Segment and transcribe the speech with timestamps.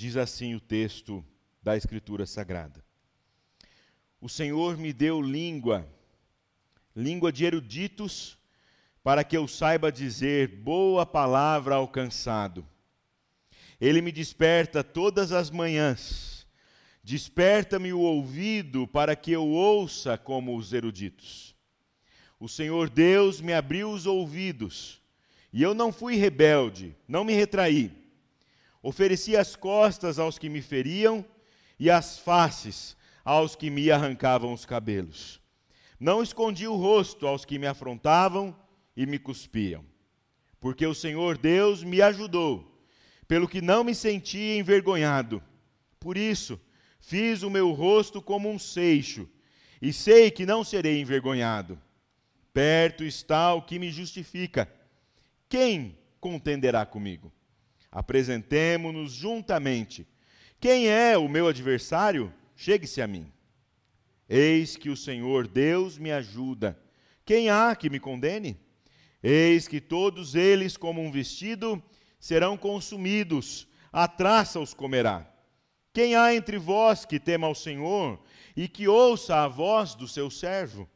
[0.00, 1.22] diz assim o texto
[1.62, 2.82] da Escritura Sagrada:
[4.18, 5.86] O Senhor me deu língua,
[6.96, 8.38] língua de eruditos,
[9.02, 12.66] para que eu saiba dizer boa palavra ao cansado.
[13.78, 16.46] Ele me desperta todas as manhãs,
[17.04, 21.54] desperta-me o ouvido para que eu ouça como os eruditos.
[22.38, 25.02] O Senhor Deus me abriu os ouvidos,
[25.52, 27.99] e eu não fui rebelde, não me retraí.
[28.82, 31.24] Ofereci as costas aos que me feriam
[31.78, 35.40] e as faces aos que me arrancavam os cabelos.
[35.98, 38.56] Não escondi o rosto aos que me afrontavam
[38.96, 39.84] e me cuspiam.
[40.58, 42.84] Porque o Senhor Deus me ajudou,
[43.28, 45.42] pelo que não me senti envergonhado.
[45.98, 46.60] Por isso,
[47.00, 49.28] fiz o meu rosto como um seixo,
[49.80, 51.80] e sei que não serei envergonhado.
[52.52, 54.70] Perto está o que me justifica.
[55.48, 57.32] Quem contenderá comigo?
[57.90, 60.06] Apresentemo-nos juntamente.
[60.60, 62.32] Quem é o meu adversário?
[62.54, 63.32] Chegue-se a mim.
[64.28, 66.78] Eis que o Senhor Deus me ajuda.
[67.24, 68.58] Quem há que me condene?
[69.22, 71.82] Eis que todos eles, como um vestido,
[72.18, 75.30] serão consumidos, a traça os comerá.
[75.92, 78.20] Quem há entre vós que tema ao Senhor
[78.56, 80.88] e que ouça a voz do seu servo?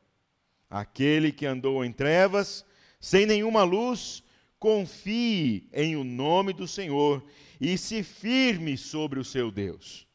[0.71, 2.65] Aquele que andou em trevas,
[3.01, 4.24] sem nenhuma luz,
[4.65, 7.23] confie em o nome do Senhor
[7.61, 10.07] e se firme sobre o seu Deus.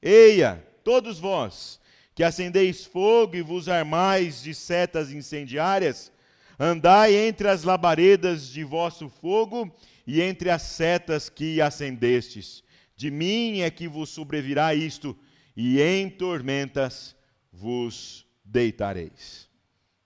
[0.00, 1.80] Eia, todos vós
[2.14, 6.12] que acendeis fogo e vos armais de setas incendiárias,
[6.58, 9.74] Andai entre as labaredas de vosso fogo
[10.06, 12.62] e entre as setas que acendestes.
[12.96, 15.14] De mim é que vos sobrevirá isto,
[15.54, 17.14] e em tormentas
[17.52, 19.50] vos deitareis.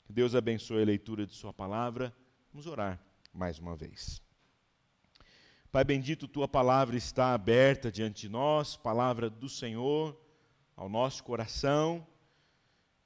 [0.06, 2.12] Que Deus abençoe a leitura de Sua palavra.
[2.52, 4.22] Vamos orar mais uma vez.
[5.72, 10.18] Pai bendito, Tua palavra está aberta diante de nós, palavra do Senhor
[10.76, 12.06] ao nosso coração.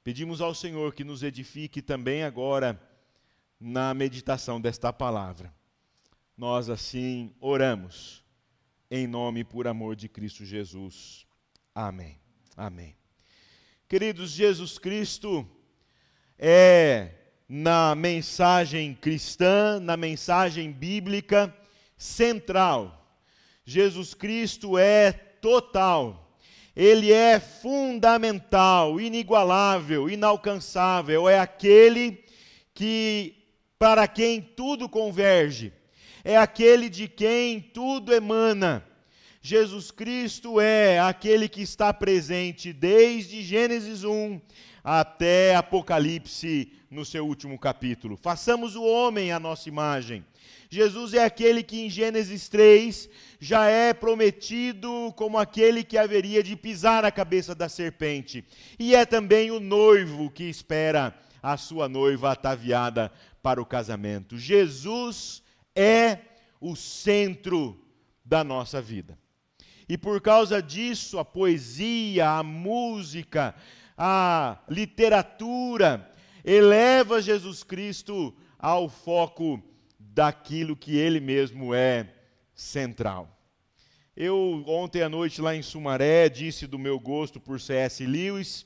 [0.03, 2.81] Pedimos ao Senhor que nos edifique também agora
[3.59, 5.53] na meditação desta palavra.
[6.37, 8.23] Nós assim oramos,
[8.89, 11.25] em nome e por amor de Cristo Jesus.
[11.73, 12.19] Amém.
[12.55, 12.95] Amém.
[13.87, 15.47] Queridos, Jesus Cristo
[16.37, 21.53] é, na mensagem cristã, na mensagem bíblica,
[21.97, 23.05] central.
[23.63, 26.37] Jesus Cristo é total.
[26.75, 31.29] Ele é fundamental, inigualável, inalcançável.
[31.29, 32.23] É aquele
[32.73, 33.35] que
[33.79, 35.71] para quem tudo converge,
[36.23, 38.85] é aquele de quem tudo emana.
[39.47, 44.41] Jesus Cristo é aquele que está presente desde Gênesis 1
[44.83, 48.17] até Apocalipse no seu último capítulo.
[48.17, 50.25] Façamos o homem à nossa imagem.
[50.67, 53.07] Jesus é aquele que em Gênesis 3
[53.39, 58.43] já é prometido como aquele que haveria de pisar a cabeça da serpente.
[58.79, 63.11] E é também o noivo que espera a sua noiva ataviada
[63.43, 64.39] para o casamento.
[64.39, 65.43] Jesus
[65.75, 66.17] é
[66.59, 67.79] o centro
[68.25, 69.23] da nossa vida.
[69.87, 73.55] E por causa disso, a poesia, a música,
[73.97, 76.11] a literatura
[76.43, 79.61] eleva Jesus Cristo ao foco
[79.99, 82.13] daquilo que ele mesmo é
[82.53, 83.31] central.
[84.15, 88.05] Eu, ontem à noite, lá em Sumaré, disse do meu gosto por C.S.
[88.05, 88.65] Lewis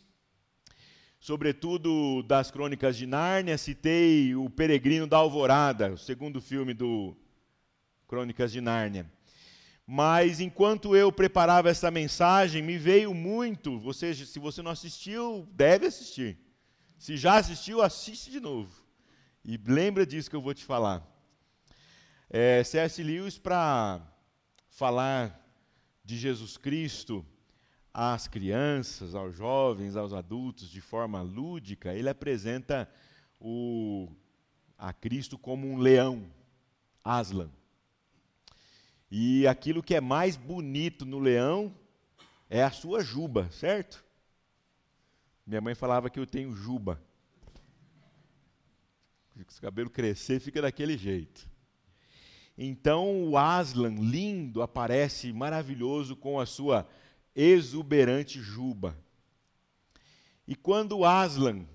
[1.19, 7.15] sobretudo das Crônicas de Nárnia, citei O Peregrino da Alvorada, o segundo filme do
[8.07, 9.11] Crônicas de Nárnia.
[9.91, 15.87] Mas enquanto eu preparava essa mensagem, me veio muito, você, se você não assistiu, deve
[15.87, 16.37] assistir.
[16.95, 18.71] Se já assistiu, assiste de novo.
[19.43, 21.03] E lembra disso que eu vou te falar.
[22.29, 23.01] É, C.S.
[23.01, 23.99] Lewis, para
[24.69, 25.43] falar
[26.05, 27.25] de Jesus Cristo,
[27.91, 32.87] às crianças, aos jovens, aos adultos, de forma lúdica, ele apresenta
[33.39, 34.07] o,
[34.77, 36.31] a Cristo como um leão,
[37.03, 37.49] Aslan.
[39.11, 41.75] E aquilo que é mais bonito no leão
[42.49, 44.03] é a sua juba, certo?
[45.45, 47.01] Minha mãe falava que eu tenho juba.
[49.47, 51.49] Se o cabelo crescer, fica daquele jeito.
[52.57, 56.87] Então o Aslan, lindo, aparece maravilhoso com a sua
[57.33, 58.97] exuberante juba.
[60.45, 61.65] E quando Aslan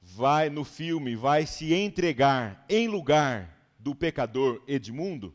[0.00, 5.34] vai no filme, vai se entregar em lugar do pecador Edmundo,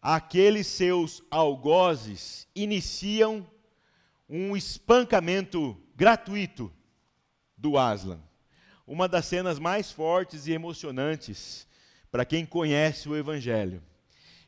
[0.00, 3.46] aqueles seus algozes iniciam
[4.28, 6.72] um espancamento gratuito
[7.56, 8.20] do Aslan.
[8.86, 11.66] Uma das cenas mais fortes e emocionantes
[12.10, 13.82] para quem conhece o Evangelho.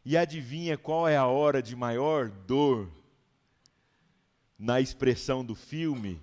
[0.05, 2.91] E adivinha qual é a hora de maior dor
[4.59, 6.21] na expressão do filme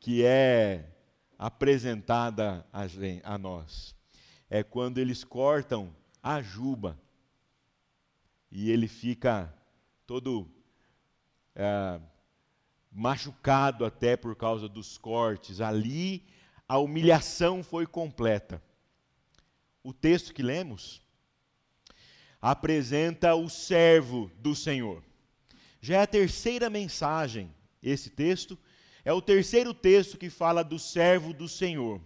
[0.00, 0.86] que é
[1.38, 2.84] apresentada a,
[3.24, 3.94] a nós?
[4.48, 6.98] É quando eles cortam a juba
[8.50, 9.54] e ele fica
[10.06, 10.50] todo
[11.54, 12.00] é,
[12.90, 15.60] machucado até por causa dos cortes.
[15.60, 16.24] Ali
[16.66, 18.62] a humilhação foi completa.
[19.82, 21.02] O texto que lemos
[22.40, 25.02] apresenta o servo do Senhor.
[25.80, 28.58] Já é a terceira mensagem, esse texto.
[29.04, 32.00] É o terceiro texto que fala do servo do Senhor.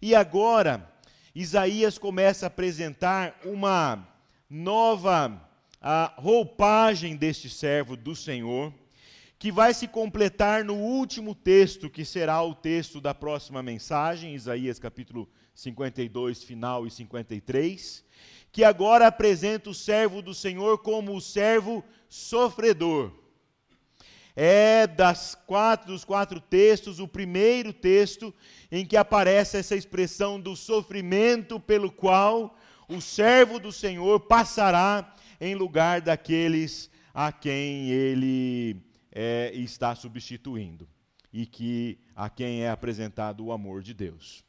[0.00, 0.92] E agora,
[1.34, 4.06] Isaías começa a apresentar uma
[4.48, 5.45] nova
[5.88, 8.74] a roupagem deste servo do Senhor,
[9.38, 14.80] que vai se completar no último texto, que será o texto da próxima mensagem, Isaías
[14.80, 18.04] capítulo 52, final e 53,
[18.50, 23.12] que agora apresenta o servo do Senhor como o servo sofredor.
[24.34, 28.34] É das quatro, dos quatro textos, o primeiro texto
[28.72, 35.54] em que aparece essa expressão do sofrimento pelo qual o servo do Senhor passará em
[35.54, 40.88] lugar daqueles a quem ele é, está substituindo
[41.32, 44.44] e que a quem é apresentado o amor de Deus.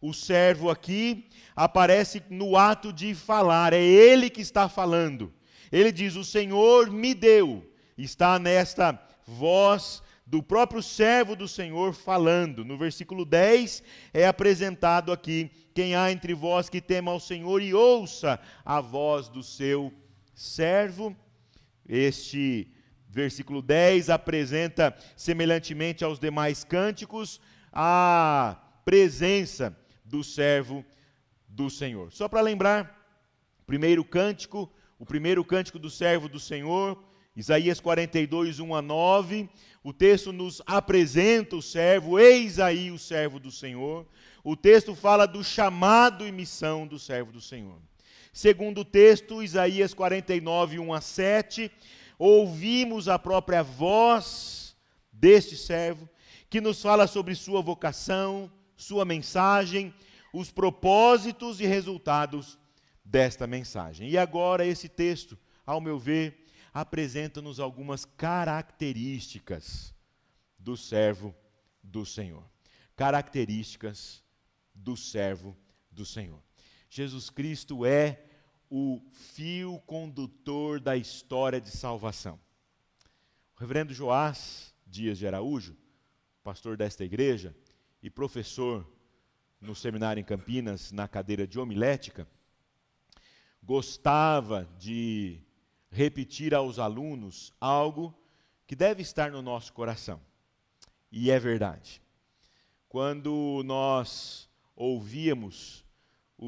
[0.00, 5.32] O servo aqui aparece no ato de falar, é ele que está falando.
[5.72, 7.64] Ele diz: O Senhor me deu.
[7.96, 12.64] Está nesta voz do próprio servo do Senhor falando.
[12.64, 13.82] No versículo 10
[14.12, 19.28] é apresentado aqui: Quem há entre vós que tema ao Senhor e ouça a voz
[19.28, 19.92] do seu
[20.34, 21.16] servo.
[21.88, 22.68] Este
[23.08, 27.40] versículo 10 apresenta, semelhantemente aos demais cânticos,
[27.72, 30.84] a presença do servo
[31.48, 32.12] do Senhor.
[32.12, 33.00] Só para lembrar,
[33.66, 37.02] primeiro cântico, o primeiro cântico do servo do Senhor,
[37.36, 39.48] Isaías 42, 1 a 9,
[39.82, 44.06] o texto nos apresenta o servo, eis aí o servo do Senhor.
[44.42, 47.78] O texto fala do chamado e missão do servo do Senhor.
[48.34, 51.70] Segundo o texto, Isaías 49, 1 a 7,
[52.18, 54.76] ouvimos a própria voz
[55.12, 56.08] deste servo,
[56.50, 59.94] que nos fala sobre sua vocação, sua mensagem,
[60.32, 62.58] os propósitos e resultados
[63.04, 64.10] desta mensagem.
[64.10, 69.94] E agora, esse texto, ao meu ver, apresenta-nos algumas características
[70.58, 71.32] do servo
[71.80, 72.42] do Senhor.
[72.96, 74.24] Características
[74.74, 75.56] do servo
[75.88, 76.42] do Senhor.
[76.94, 78.24] Jesus Cristo é
[78.70, 82.38] o fio condutor da história de salvação.
[83.56, 85.76] O reverendo Joás Dias de Araújo,
[86.44, 87.52] pastor desta igreja
[88.00, 88.88] e professor
[89.60, 92.28] no seminário em Campinas, na cadeira de homilética,
[93.60, 95.40] gostava de
[95.90, 98.16] repetir aos alunos algo
[98.68, 100.20] que deve estar no nosso coração.
[101.10, 102.00] E é verdade.
[102.88, 105.83] Quando nós ouvíamos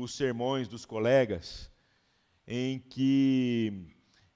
[0.02, 1.70] os sermões dos colegas,
[2.46, 3.72] em que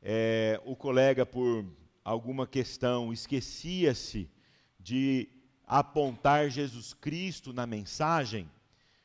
[0.03, 1.67] é, o colega, por
[2.03, 4.31] alguma questão, esquecia-se
[4.79, 5.29] de
[5.67, 8.51] apontar Jesus Cristo na mensagem,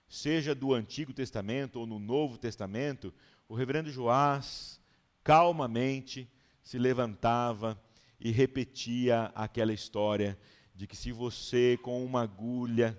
[0.08, 3.14] seja do Antigo Testamento ou no Novo Testamento,
[3.50, 4.80] o reverendo Joás
[5.24, 6.30] calmamente
[6.64, 7.80] se levantava
[8.20, 10.38] e repetia aquela história
[10.74, 12.98] de que se você com uma agulha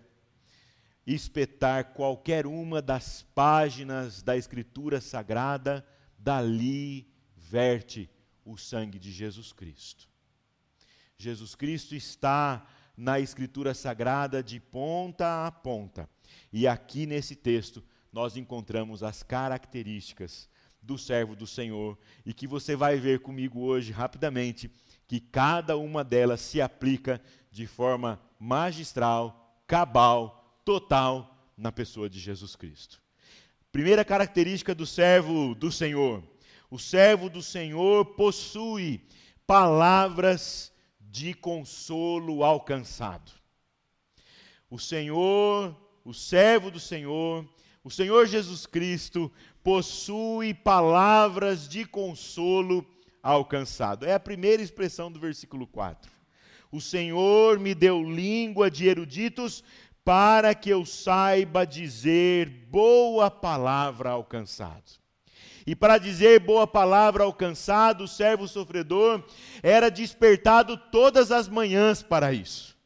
[1.06, 5.86] espetar qualquer uma das páginas da Escritura Sagrada,
[6.18, 8.10] dali verte
[8.44, 10.08] o sangue de Jesus Cristo.
[11.16, 16.08] Jesus Cristo está na Escritura Sagrada de ponta a ponta.
[16.52, 20.48] E aqui nesse texto nós encontramos as características
[20.82, 24.70] do servo do Senhor e que você vai ver comigo hoje rapidamente
[25.06, 27.20] que cada uma delas se aplica
[27.50, 30.35] de forma magistral, cabal,
[30.66, 33.00] total na pessoa de Jesus Cristo.
[33.70, 36.22] Primeira característica do servo do Senhor:
[36.68, 39.00] o servo do Senhor possui
[39.46, 43.30] palavras de consolo alcançado.
[44.68, 47.48] O Senhor, o servo do Senhor,
[47.84, 49.30] o Senhor Jesus Cristo
[49.62, 52.84] possui palavras de consolo
[53.22, 54.04] alcançado.
[54.04, 56.10] É a primeira expressão do versículo 4.
[56.72, 59.62] O Senhor me deu língua de eruditos
[60.06, 64.84] para que eu saiba dizer boa palavra alcançado.
[65.66, 69.24] E para dizer boa palavra alcançado, o servo sofredor
[69.64, 72.76] era despertado todas as manhãs para isso.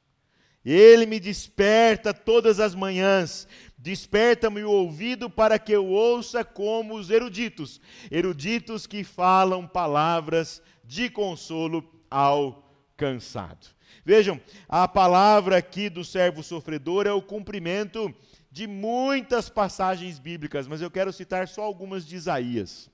[0.65, 3.47] Ele me desperta todas as manhãs,
[3.83, 11.09] Desperta-me o ouvido para que eu ouça como os eruditos, eruditos que falam palavras de
[11.09, 12.70] consolo ao
[13.01, 13.67] cansado.
[14.05, 14.39] Vejam,
[14.69, 18.15] a palavra aqui do servo sofredor é o cumprimento
[18.53, 22.91] de muitas passagens bíblicas, mas eu quero citar só algumas de Isaías.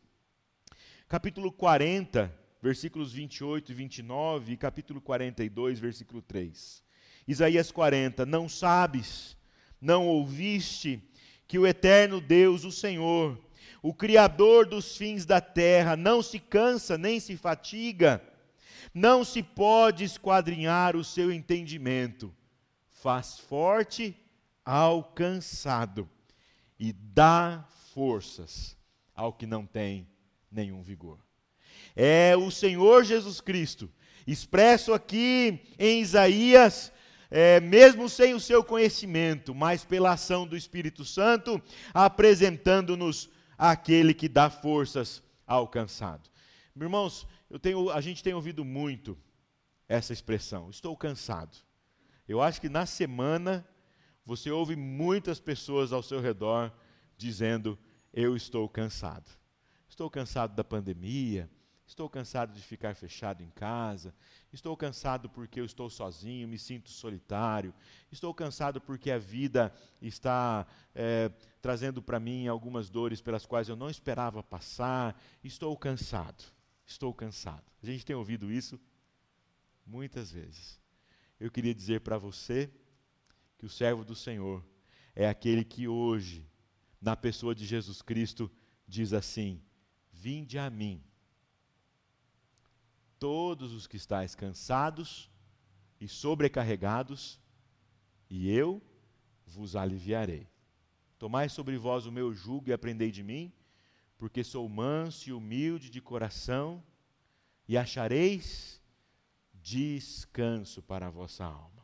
[1.09, 2.33] Capítulo 40,
[2.63, 6.85] versículos 28 e 29, e capítulo 42, versículo 3.
[7.27, 9.37] Isaías 40: Não sabes,
[9.81, 11.03] não ouviste
[11.49, 13.37] que o eterno Deus, o Senhor,
[13.83, 18.23] o Criador dos fins da terra, não se cansa nem se fatiga,
[18.97, 22.35] não se pode esquadrinhar o seu entendimento,
[22.88, 24.17] faz forte
[24.65, 26.09] ao cansado
[26.81, 27.62] e dá
[27.93, 28.75] forças
[29.15, 30.09] ao que não tem
[30.50, 31.19] nenhum vigor.
[31.95, 33.93] É o Senhor Jesus Cristo,
[34.26, 36.91] expresso aqui em Isaías,
[37.31, 41.61] é, mesmo sem o seu conhecimento, mas pela ação do Espírito Santo,
[41.93, 46.31] apresentando-nos aquele que dá forças ao cansado.
[46.75, 47.26] Irmãos,
[47.61, 49.17] tenho, a gente tem ouvido muito
[49.88, 51.57] essa expressão, estou cansado.
[52.29, 53.67] Eu acho que na semana
[54.25, 56.73] você ouve muitas pessoas ao seu redor
[57.17, 57.79] dizendo:
[58.12, 59.31] Eu estou cansado.
[59.88, 61.49] Estou cansado da pandemia,
[61.87, 64.12] estou cansado de ficar fechado em casa,
[64.53, 67.73] estou cansado porque eu estou sozinho, me sinto solitário,
[68.11, 69.73] estou cansado porque a vida
[70.03, 71.31] está é,
[71.62, 75.19] trazendo para mim algumas dores pelas quais eu não esperava passar.
[75.45, 76.45] Estou cansado,
[76.87, 77.64] estou cansado.
[77.83, 78.81] A gente tem ouvido isso
[79.85, 80.81] muitas vezes.
[81.38, 82.71] Eu queria dizer para você
[83.59, 84.64] que o servo do Senhor
[85.14, 86.47] é aquele que hoje,
[87.00, 88.50] na pessoa de Jesus Cristo,
[88.87, 89.61] diz assim:
[90.12, 91.02] Vinde a mim,
[93.19, 95.31] todos os que estáis cansados
[96.00, 97.40] e sobrecarregados,
[98.28, 98.83] e eu
[99.47, 100.49] vos aliviarei.
[101.19, 103.52] Tomai sobre vós o meu jugo e aprendei de mim,
[104.19, 106.83] porque sou manso e humilde de coração,
[107.69, 108.81] e achareis
[109.55, 111.77] descanso para a vossa alma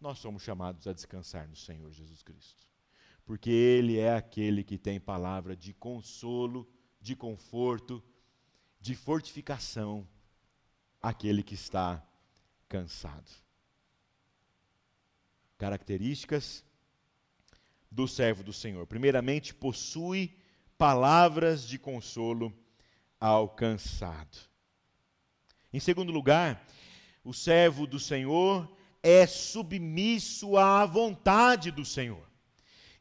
[0.00, 2.66] nós somos chamados a descansar no Senhor Jesus Cristo.
[3.24, 6.68] Porque Ele é aquele que tem palavra de consolo,
[7.00, 8.02] de conforto,
[8.80, 10.08] de fortificação,
[11.02, 12.02] aquele que está
[12.68, 13.30] cansado.
[15.58, 16.64] Características
[17.90, 18.86] do servo do Senhor.
[18.86, 20.37] Primeiramente, possui
[20.78, 22.52] palavras de consolo
[23.20, 24.38] ao cansado.
[25.72, 26.64] Em segundo lugar,
[27.24, 28.70] o servo do Senhor
[29.02, 32.26] é submisso à vontade do Senhor.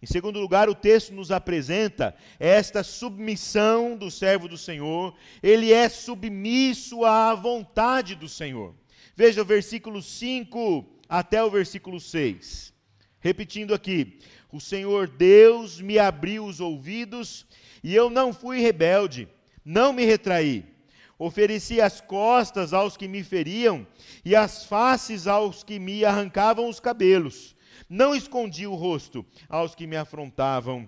[0.01, 5.87] Em segundo lugar, o texto nos apresenta esta submissão do servo do Senhor, ele é
[5.87, 8.75] submisso à vontade do Senhor.
[9.15, 12.73] Veja o versículo 5 até o versículo 6.
[13.19, 14.19] Repetindo aqui:
[14.51, 17.45] O Senhor Deus me abriu os ouvidos
[17.83, 19.27] e eu não fui rebelde,
[19.63, 20.77] não me retraí
[21.19, 23.87] Ofereci as costas aos que me feriam
[24.23, 27.55] e as faces aos que me arrancavam os cabelos.
[27.89, 30.87] Não escondi o rosto aos que me afrontavam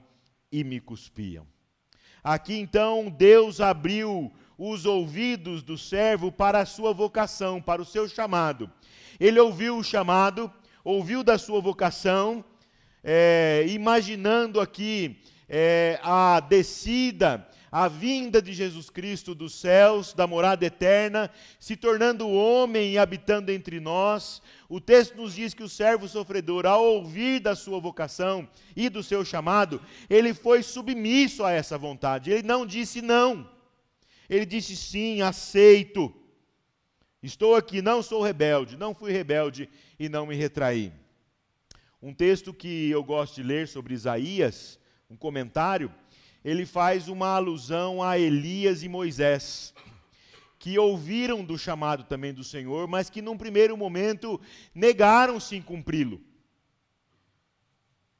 [0.51, 1.47] e me cuspiam.
[2.23, 8.07] Aqui então Deus abriu os ouvidos do servo para a sua vocação, para o seu
[8.07, 8.69] chamado.
[9.19, 10.51] Ele ouviu o chamado,
[10.83, 12.45] ouviu da sua vocação,
[13.03, 20.65] é, imaginando aqui é, a descida a vinda de Jesus Cristo dos céus, da morada
[20.65, 21.29] eterna,
[21.59, 24.41] se tornando homem e habitando entre nós.
[24.67, 29.03] O texto nos diz que o servo sofredor, ao ouvir da sua vocação e do
[29.03, 32.31] seu chamado, ele foi submisso a essa vontade.
[32.31, 33.47] Ele não disse não.
[34.29, 36.13] Ele disse sim, aceito.
[37.21, 40.91] Estou aqui, não sou rebelde, não fui rebelde e não me retraí.
[42.01, 44.79] Um texto que eu gosto de ler sobre Isaías,
[45.09, 45.93] um comentário,
[46.45, 49.73] ele faz uma alusão a Elias e Moisés,
[50.57, 54.39] que ouviram do chamado também do Senhor, mas que num primeiro momento
[54.73, 56.21] negaram-se em cumpri-lo.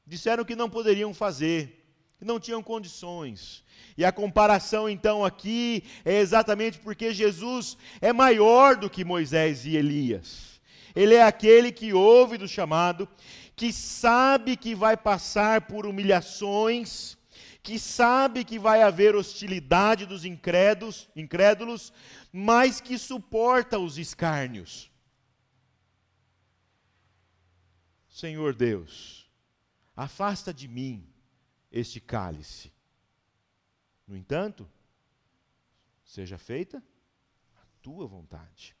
[0.06, 1.80] Disseram que não poderiam fazer,
[2.18, 3.64] que não tinham condições.
[3.96, 9.74] E a comparação então aqui é exatamente porque Jesus é maior do que Moisés e
[9.74, 10.59] Elias.
[10.94, 13.08] Ele é aquele que ouve do chamado,
[13.54, 17.16] que sabe que vai passar por humilhações,
[17.62, 21.92] que sabe que vai haver hostilidade dos incrédulos, incrédulos,
[22.32, 24.90] mas que suporta os escárnios.
[28.08, 29.30] Senhor Deus,
[29.96, 31.06] afasta de mim
[31.70, 32.72] este cálice.
[34.06, 34.68] No entanto,
[36.04, 36.82] seja feita
[37.56, 38.74] a tua vontade.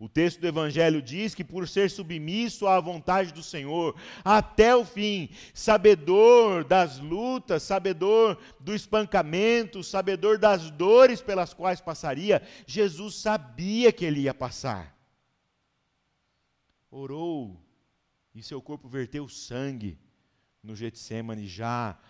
[0.00, 4.82] O texto do Evangelho diz que, por ser submisso à vontade do Senhor até o
[4.82, 13.92] fim, sabedor das lutas, sabedor do espancamento, sabedor das dores pelas quais passaria, Jesus sabia
[13.92, 14.96] que ele ia passar.
[16.90, 17.62] Orou
[18.34, 19.98] e seu corpo verteu sangue
[20.62, 22.00] no Getsemane, já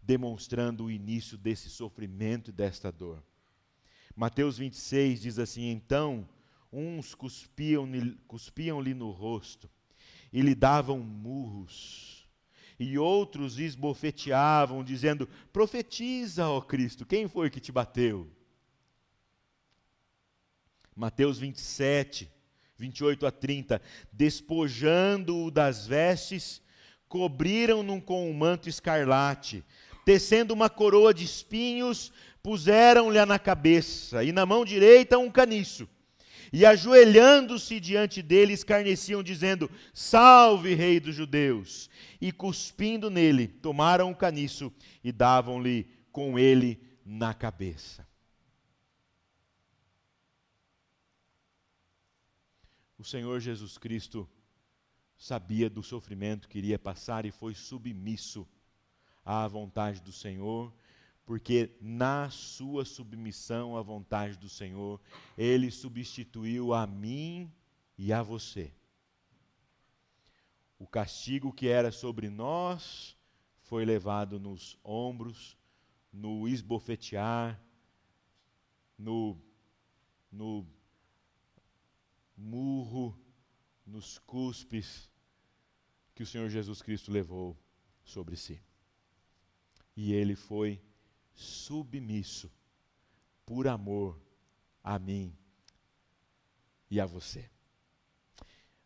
[0.00, 3.20] demonstrando o início desse sofrimento e desta dor.
[4.14, 6.26] Mateus 26 diz assim: Então
[6.72, 9.70] uns cuspiam-lhe cuspiam no rosto
[10.32, 12.26] e lhe davam murros,
[12.78, 18.30] e outros esbofeteavam, dizendo: Profetiza, ó Cristo, quem foi que te bateu?
[20.94, 22.30] Mateus 27,
[22.76, 23.80] 28 a 30,
[24.12, 26.62] despojando-o das vestes,
[27.08, 29.64] cobriram-no com um manto escarlate,
[30.04, 35.88] tecendo uma coroa de espinhos, puseram-lhe na cabeça, e na mão direita um caniço.
[36.52, 41.90] E ajoelhando-se diante dele, escarneciam, dizendo: Salve, Rei dos Judeus!
[42.20, 44.72] E cuspindo nele, tomaram o caniço
[45.02, 48.06] e davam-lhe com ele na cabeça.
[52.98, 54.28] O Senhor Jesus Cristo
[55.16, 58.46] sabia do sofrimento que iria passar e foi submisso
[59.24, 60.72] à vontade do Senhor,
[61.26, 65.00] porque na sua submissão à vontade do Senhor,
[65.36, 67.52] ele substituiu a mim
[67.98, 68.72] e a você.
[70.78, 73.16] O castigo que era sobre nós
[73.62, 75.58] foi levado nos ombros,
[76.12, 77.60] no esbofetear,
[78.96, 79.36] no,
[80.30, 80.64] no
[82.36, 83.18] murro,
[83.84, 85.10] nos cuspes
[86.14, 87.58] que o Senhor Jesus Cristo levou
[88.04, 88.62] sobre si.
[89.96, 90.80] E ele foi
[91.36, 92.50] submisso
[93.44, 94.20] por amor
[94.82, 95.36] a mim
[96.90, 97.48] e a você.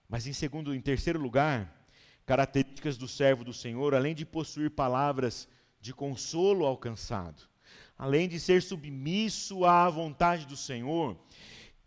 [0.09, 1.87] Mas em segundo, em terceiro lugar,
[2.27, 5.49] características do servo do Senhor, além de possuir palavras
[5.81, 7.49] de consolo alcançado,
[7.97, 11.17] além de ser submisso à vontade do Senhor,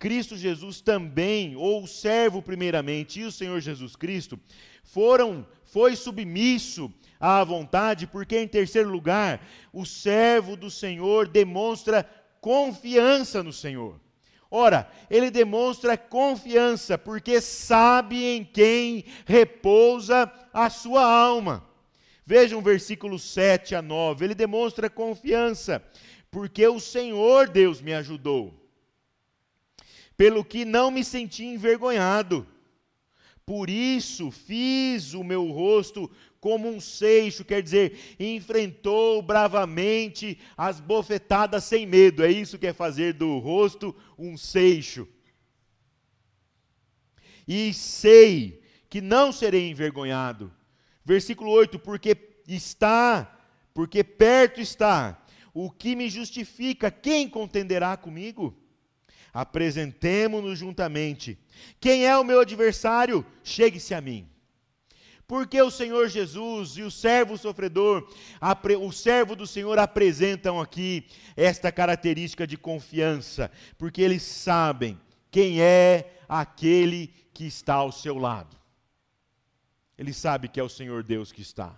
[0.03, 4.37] Cristo Jesus também, ou o servo primeiramente, e o Senhor Jesus Cristo,
[4.83, 9.39] foram, foi submisso à vontade, porque em terceiro lugar,
[9.71, 12.05] o servo do Senhor demonstra
[12.41, 13.97] confiança no Senhor.
[14.51, 21.65] Ora, ele demonstra confiança porque sabe em quem repousa a sua alma.
[22.25, 24.25] Vejam o versículo 7 a 9.
[24.25, 25.81] Ele demonstra confiança,
[26.29, 28.62] porque o Senhor Deus me ajudou
[30.15, 32.47] pelo que não me senti envergonhado.
[33.45, 41.63] Por isso fiz o meu rosto como um seixo, quer dizer, enfrentou bravamente as bofetadas
[41.63, 42.23] sem medo.
[42.23, 45.07] É isso que é fazer do rosto um seixo.
[47.47, 50.53] E sei que não serei envergonhado.
[51.03, 52.15] Versículo 8: porque
[52.47, 53.37] está,
[53.73, 55.21] porque perto está
[55.53, 58.57] o que me justifica, quem contenderá comigo?
[59.33, 61.37] Apresentemo-nos juntamente.
[61.79, 63.25] Quem é o meu adversário?
[63.43, 64.29] Chegue-se a mim.
[65.25, 68.07] Porque o Senhor Jesus e o servo sofredor,
[68.79, 74.99] o servo do Senhor apresentam aqui esta característica de confiança, porque eles sabem
[75.31, 78.55] quem é aquele que está ao seu lado.
[79.97, 81.75] Ele sabe que é o Senhor Deus que está.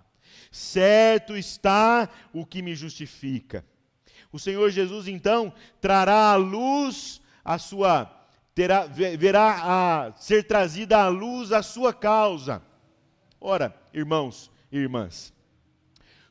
[0.52, 3.64] Certo está o que me justifica.
[4.32, 8.12] O Senhor Jesus então trará à luz a sua
[8.56, 12.64] terá verá a ser trazida à luz a sua causa.
[13.40, 15.32] Ora, irmãos e irmãs,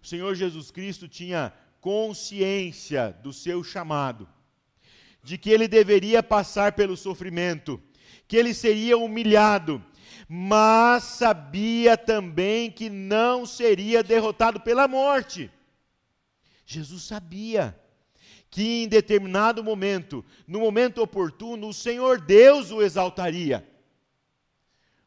[0.03, 4.29] o Senhor Jesus Cristo tinha consciência do seu chamado,
[5.22, 7.81] de que ele deveria passar pelo sofrimento,
[8.27, 9.85] que ele seria humilhado,
[10.29, 15.50] mas sabia também que não seria derrotado pela morte.
[16.66, 17.79] Jesus sabia
[18.55, 23.69] que em determinado momento, no momento oportuno, o Senhor Deus o exaltaria.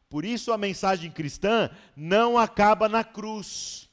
[0.06, 3.88] Por isso a mensagem cristã não acaba na cruz.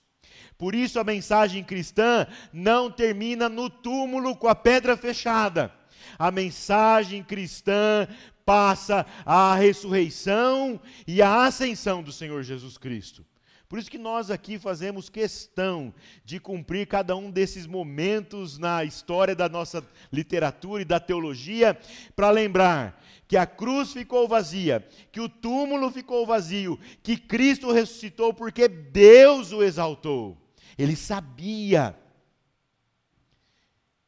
[0.58, 5.74] Por isso a mensagem cristã não termina no túmulo com a pedra fechada.
[6.20, 8.10] A mensagem cristã
[8.46, 13.26] passa à ressurreição e à ascensão do Senhor Jesus Cristo.
[13.67, 19.36] Por isso que nós aqui fazemos questão de cumprir cada um desses momentos na história
[19.36, 21.78] da nossa literatura e da teologia,
[22.15, 28.34] para lembrar que a cruz ficou vazia, que o túmulo ficou vazio, que Cristo ressuscitou
[28.34, 30.38] porque Deus o exaltou.
[30.78, 31.97] Ele sabia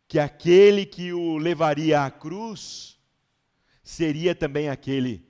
[0.07, 2.97] que aquele que o levaria à cruz
[3.83, 5.25] seria também aquele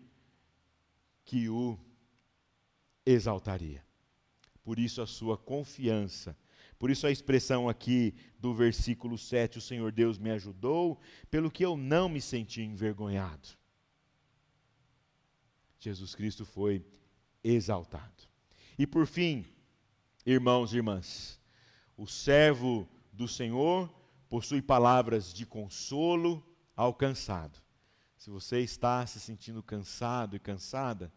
[1.24, 1.80] que o
[3.06, 3.87] exaltaria.
[4.68, 6.38] Por isso a sua confiança.
[6.78, 11.00] Por isso a expressão aqui do versículo 7, o Senhor Deus me ajudou,
[11.32, 13.48] pelo que eu não me senti envergonhado.
[15.80, 16.86] Jesus Cristo foi
[17.42, 18.26] exaltado.
[18.78, 19.46] E por fim,
[20.26, 21.40] irmãos e irmãs,
[21.96, 23.90] o servo do Senhor
[24.28, 27.58] possui palavras de consolo ao cansado.
[28.18, 31.10] Se você está se sentindo cansado e cansada,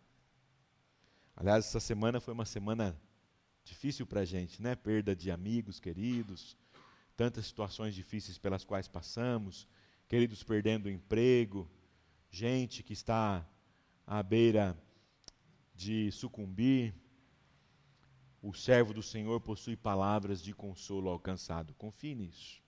[1.35, 2.97] aliás, essa semana foi uma semana
[3.71, 4.75] difícil para a gente, né?
[4.75, 6.57] Perda de amigos queridos,
[7.17, 9.67] tantas situações difíceis pelas quais passamos,
[10.09, 11.71] queridos perdendo o emprego,
[12.31, 13.49] gente que está
[14.05, 14.77] à beira
[15.73, 16.93] de sucumbir.
[18.43, 21.73] O servo do Senhor possui palavras de consolo ao cansado.
[21.75, 22.61] Confie nisso.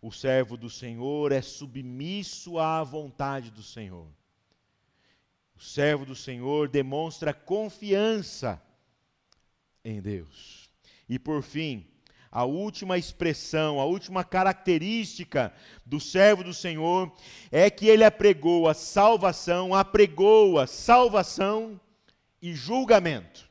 [0.00, 4.08] O servo do Senhor é submisso à vontade do Senhor.
[5.56, 8.62] O servo do Senhor demonstra confiança
[9.84, 10.70] em Deus.
[11.08, 11.86] E por fim,
[12.30, 15.52] a última expressão, a última característica
[15.84, 17.12] do servo do Senhor
[17.50, 21.80] é que ele apregou a salvação, apregou a salvação
[22.40, 23.50] e julgamento.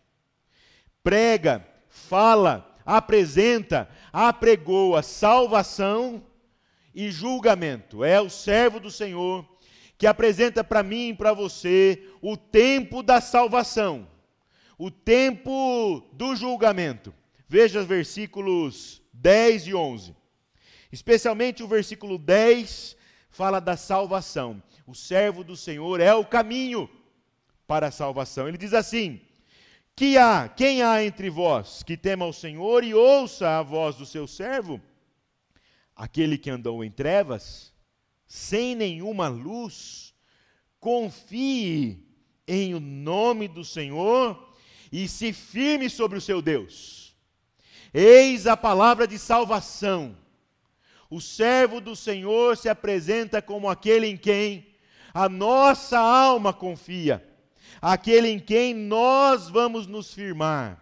[1.04, 6.24] Prega, fala, apresenta, apregou a salvação
[6.96, 8.04] e julgamento.
[8.04, 9.46] É o servo do Senhor
[9.98, 14.08] que apresenta para mim e para você o tempo da salvação,
[14.80, 17.14] o tempo do julgamento.
[17.50, 20.16] Veja os versículos 10 e 11.
[20.90, 22.96] Especialmente o versículo 10
[23.30, 24.64] fala da salvação.
[24.88, 26.90] O servo do Senhor é o caminho
[27.68, 28.48] para a salvação.
[28.48, 29.20] Ele diz assim:
[29.96, 34.06] Que há, quem há entre vós que tema o Senhor e ouça a voz do
[34.06, 34.82] seu servo?
[35.94, 37.74] Aquele que andou em trevas,
[38.26, 40.16] sem nenhuma luz,
[40.80, 42.02] confie
[42.48, 44.49] em o nome do Senhor
[44.92, 47.16] e se firme sobre o seu Deus.
[47.94, 50.16] Eis a palavra de salvação.
[51.10, 54.68] O servo do Senhor se apresenta como aquele em quem
[55.14, 57.28] a nossa alma confia,
[57.82, 60.80] aquele em quem nós vamos nos firmar.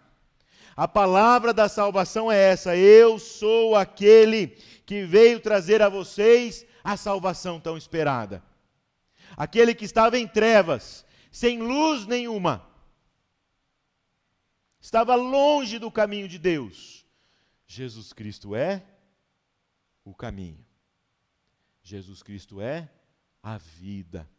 [0.75, 4.47] A palavra da salvação é essa: eu sou aquele
[4.85, 8.43] que veio trazer a vocês a salvação tão esperada.
[9.35, 12.65] Aquele que estava em trevas, sem luz nenhuma,
[14.87, 17.05] estava longe do caminho de Deus.
[17.65, 18.85] Jesus Cristo é
[20.05, 20.65] o caminho.
[21.83, 22.89] Jesus Cristo é
[23.43, 24.29] a vida.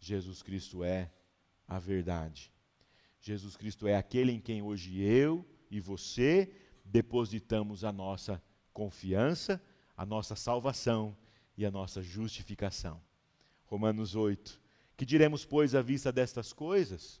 [0.00, 1.12] Jesus Cristo é
[1.68, 2.50] a verdade.
[3.20, 6.50] Jesus Cristo é aquele em quem hoje eu e você
[6.82, 9.62] depositamos a nossa confiança,
[9.94, 11.14] a nossa salvação
[11.54, 12.98] e a nossa justificação.
[13.66, 14.58] Romanos 8.
[14.96, 17.20] Que diremos, pois, à vista destas coisas?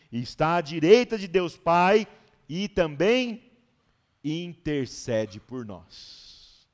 [0.19, 2.07] está à direita de Deus Pai
[2.49, 3.51] e também
[4.23, 6.67] intercede por nós.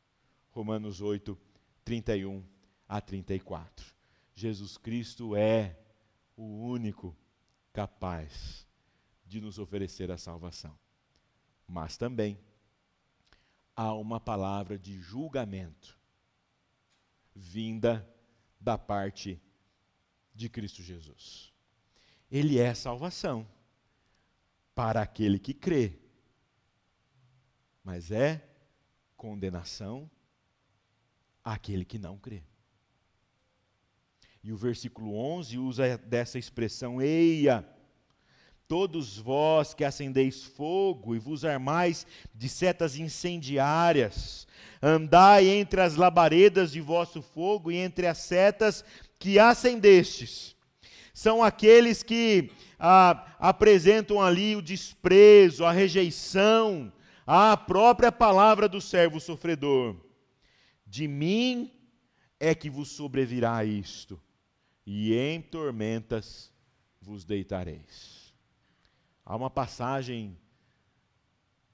[0.52, 1.38] Romanos 8,
[1.86, 2.44] 31
[2.88, 3.94] a 34.
[4.34, 5.78] Jesus Cristo é
[6.36, 7.16] o único
[7.72, 8.66] capaz
[9.26, 10.78] de nos oferecer a salvação.
[11.68, 12.40] Mas também
[13.76, 15.98] há uma palavra de julgamento
[17.36, 18.08] vinda
[18.60, 19.40] da parte
[20.34, 21.54] de Cristo Jesus.
[22.32, 23.48] Ele é salvação
[24.76, 25.94] para aquele que crê,
[27.84, 28.44] mas é
[29.16, 30.10] condenação
[31.44, 32.44] àquele que não crê.
[34.44, 37.66] E o versículo 11 usa dessa expressão, eia,
[38.68, 44.46] Todos vós que acendeis fogo e vos armais de setas incendiárias,
[44.82, 48.84] andai entre as labaredas de vosso fogo e entre as setas
[49.18, 50.57] que acendestes.
[51.18, 56.94] São aqueles que ah, apresentam ali o desprezo, a rejeição
[57.26, 59.96] à própria palavra do servo sofredor.
[60.86, 61.72] De mim
[62.40, 64.22] é que vos sobrevirá isto,
[64.86, 66.54] e em tormentas
[67.02, 68.32] vos deitareis.
[69.26, 70.38] Há uma passagem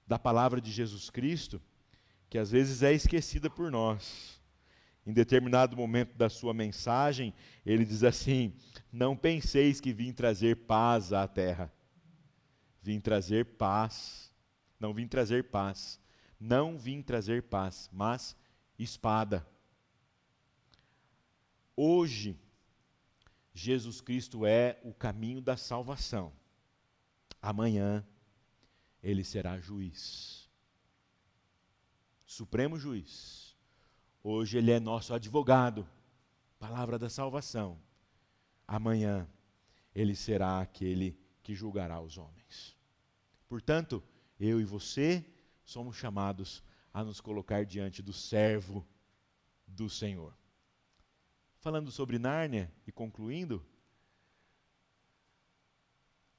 [0.07, 1.61] da palavra de Jesus Cristo
[2.29, 4.41] que às vezes é esquecida por nós.
[5.05, 7.33] Em determinado momento da sua mensagem,
[7.65, 8.53] ele diz assim:
[8.91, 11.71] Não penseis que vim trazer paz à terra.
[12.81, 14.33] Vim trazer paz.
[14.79, 15.99] Não vim trazer paz.
[16.39, 18.35] Não vim trazer paz, mas
[18.77, 19.45] espada.
[21.75, 22.37] Hoje,
[23.53, 26.33] Jesus Cristo é o caminho da salvação.
[27.41, 28.05] Amanhã,
[29.01, 30.49] ele será juiz.
[32.25, 33.52] Supremo juiz.
[34.23, 35.85] Hoje, ele é nosso advogado.
[36.57, 37.77] Palavra da salvação.
[38.65, 39.27] Amanhã,
[39.93, 42.77] ele será aquele que julgará os homens.
[43.49, 44.01] Portanto,
[44.39, 45.25] eu e você
[45.65, 48.87] somos chamados a nos colocar diante do servo
[49.67, 50.33] do Senhor.
[51.59, 53.61] Falando sobre Nárnia e concluindo,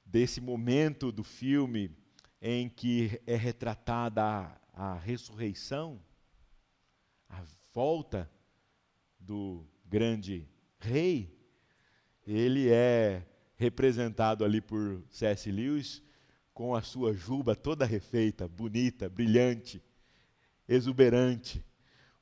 [0.03, 1.95] desse momento do filme
[2.41, 6.01] em que é retratada a, a ressurreição,
[7.27, 7.43] a
[7.75, 8.31] volta
[9.19, 10.47] do grande
[10.79, 11.37] rei,
[12.25, 15.51] ele é representado ali por C.S.
[15.51, 16.01] Lewis
[16.53, 19.83] com a sua juba toda refeita, bonita, brilhante,
[20.69, 21.61] exuberante.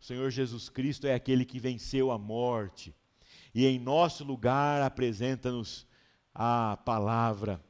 [0.01, 2.91] O Senhor Jesus Cristo é aquele que venceu a morte
[3.53, 5.85] e em nosso lugar apresenta-nos
[6.33, 7.63] a palavra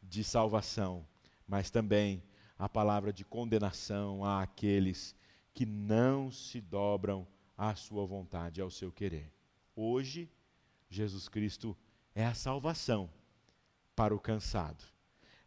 [0.00, 1.04] de salvação,
[1.44, 2.22] mas também
[2.56, 5.12] a palavra de condenação àqueles
[5.56, 9.32] que não se dobram à sua vontade, ao seu querer.
[9.74, 10.30] Hoje,
[10.86, 11.74] Jesus Cristo
[12.14, 13.08] é a salvação
[13.94, 14.84] para o cansado,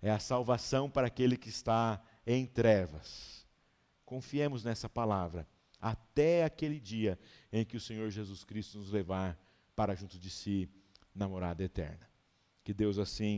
[0.02, 3.48] é a salvação para aquele que está em trevas.
[4.04, 5.48] Confiemos nessa palavra
[5.80, 7.20] até aquele dia
[7.54, 9.40] em que o Senhor Jesus Cristo nos levar
[9.76, 10.68] para junto de si
[11.14, 12.10] na morada eterna.
[12.64, 13.38] Que Deus assim